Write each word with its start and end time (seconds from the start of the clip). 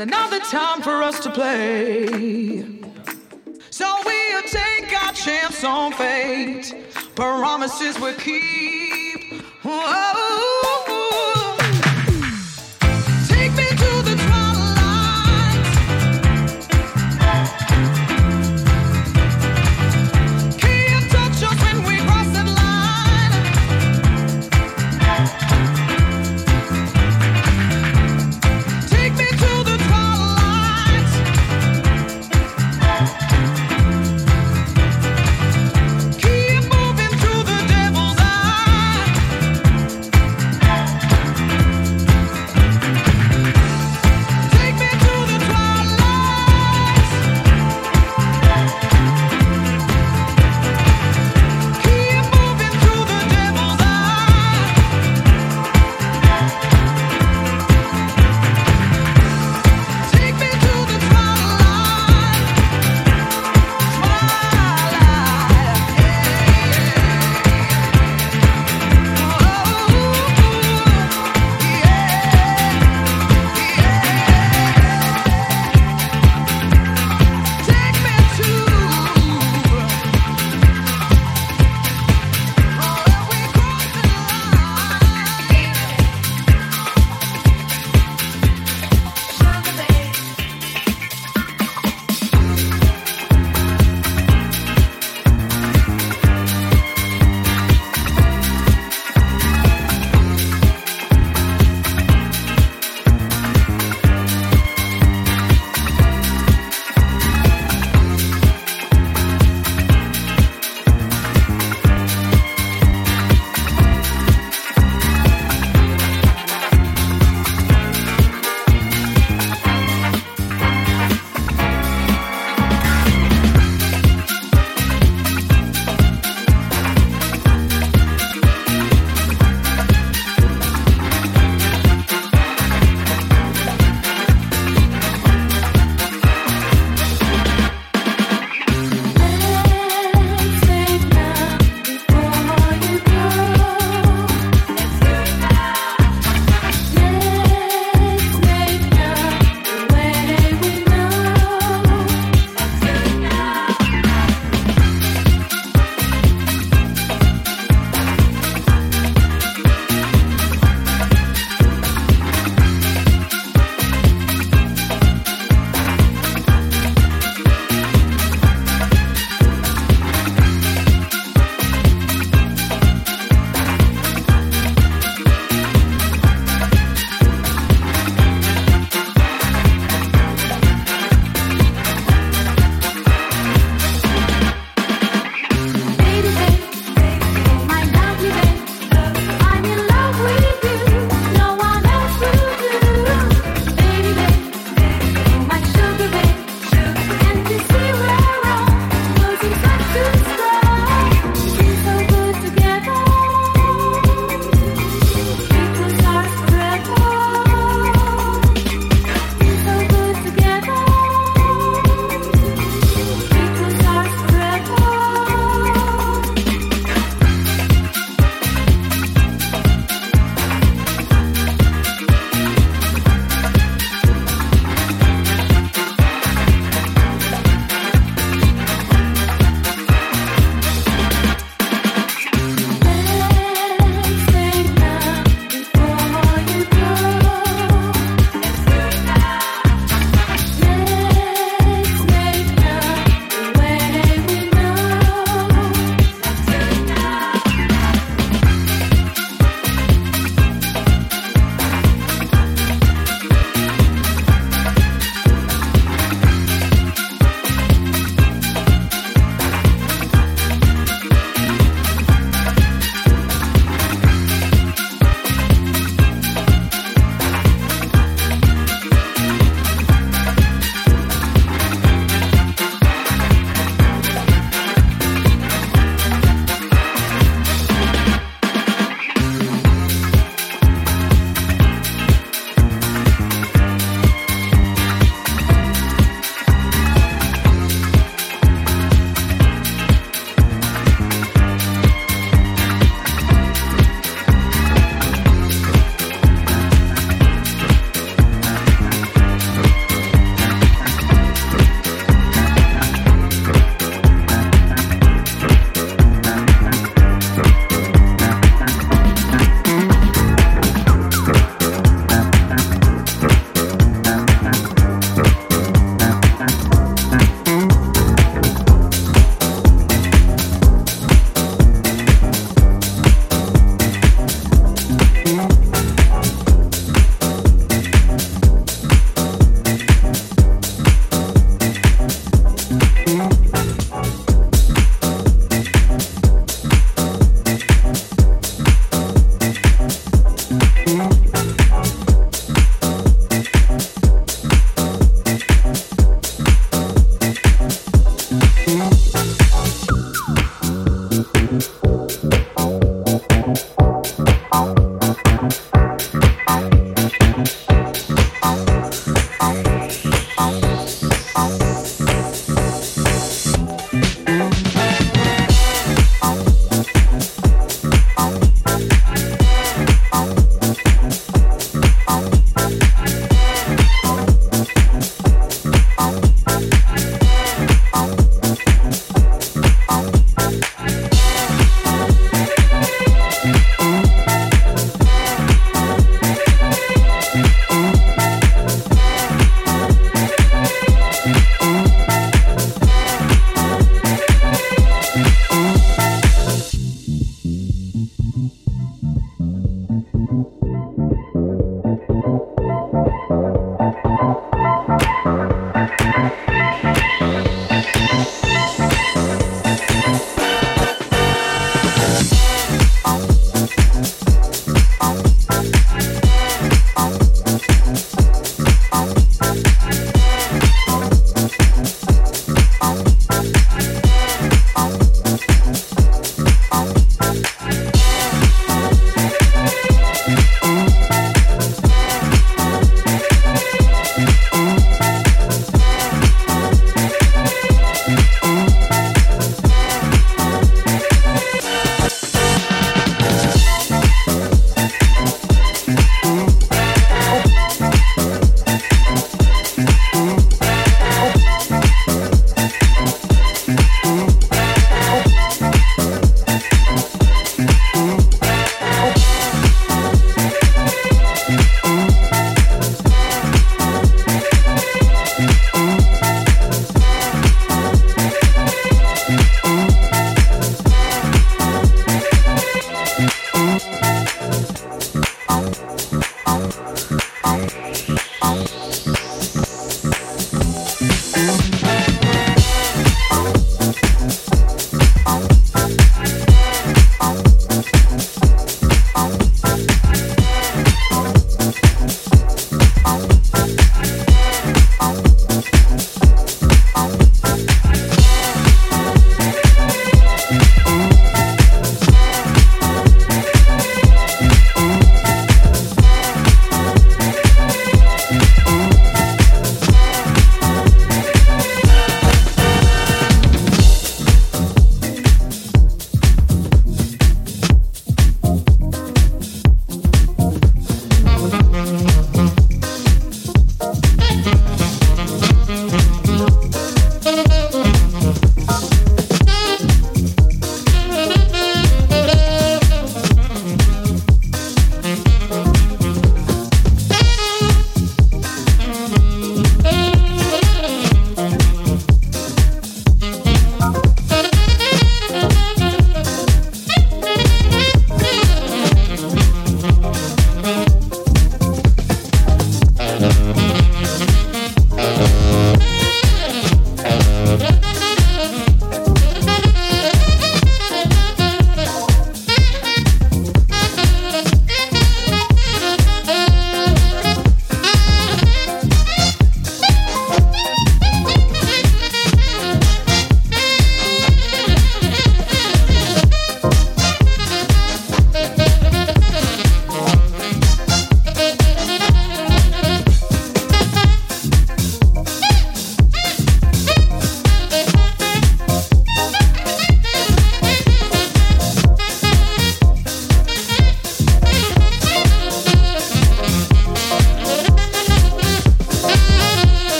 and 0.00 0.10
another 0.10 0.40
time 0.40 0.80
for 0.82 1.02
us 1.02 1.20
to 1.20 1.30
play. 1.30 2.62
So 3.70 3.86
we'll 4.04 4.42
take 4.42 5.02
our 5.02 5.12
chance 5.12 5.62
on 5.64 5.92
fate. 5.92 6.74
Promises 7.14 7.98
we 7.98 8.12
keep. 8.14 9.42
Whoa. 9.62 10.09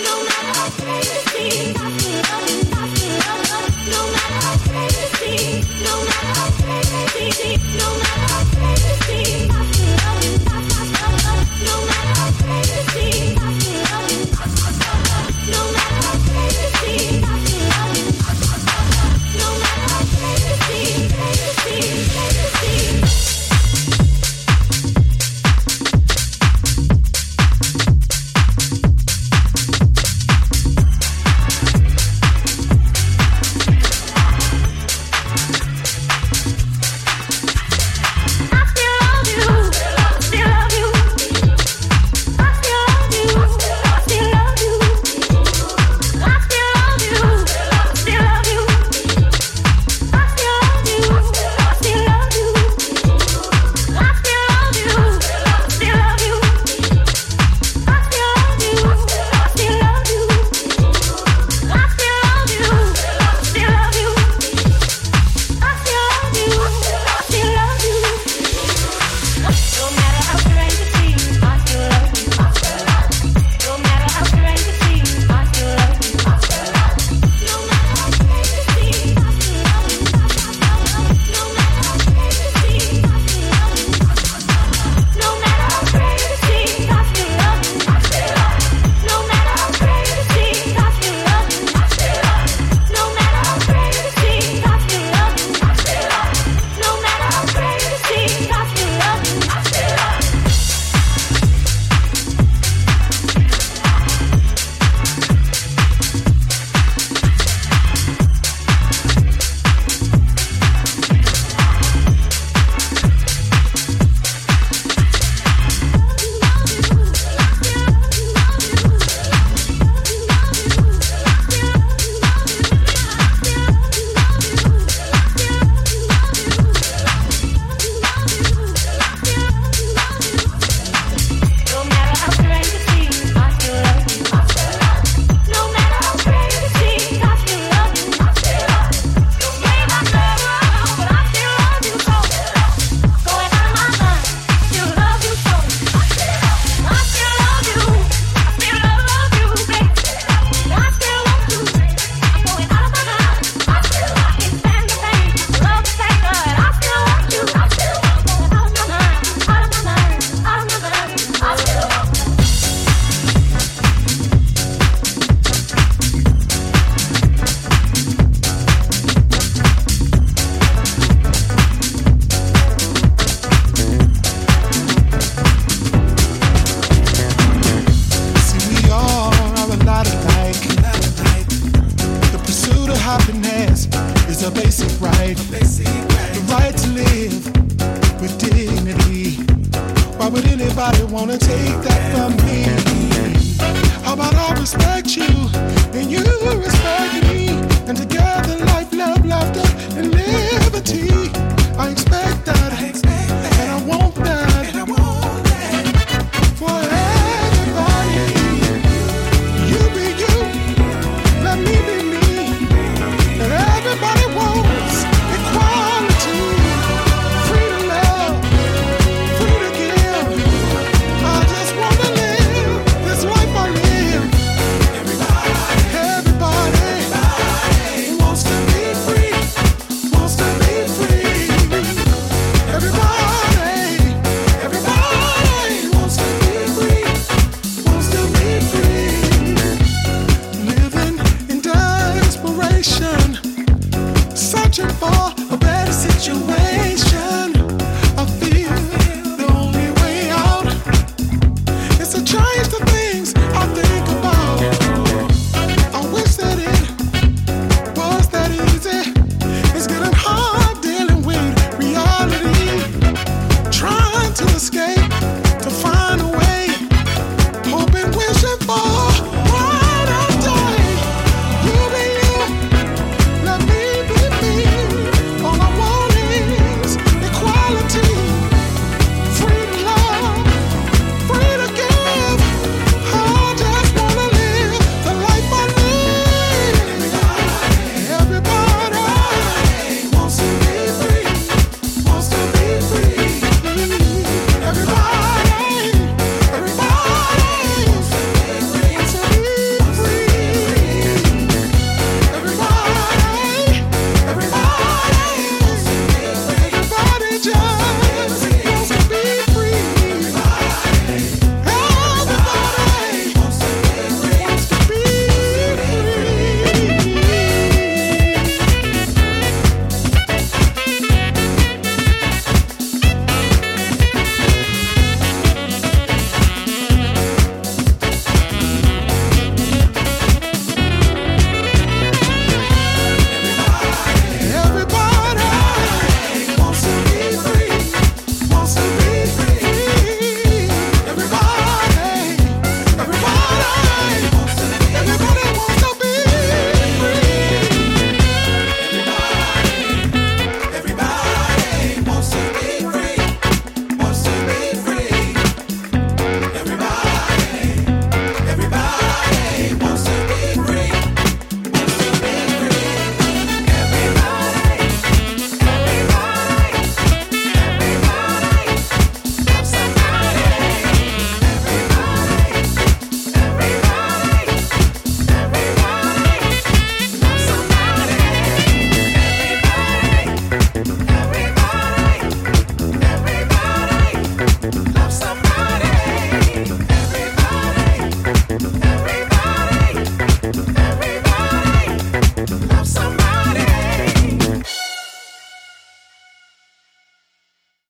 No 0.00 0.22
matter 0.22 0.58
how 0.60 0.70
crazy 0.70 1.72
I 1.76 1.98
feel. 1.98 2.47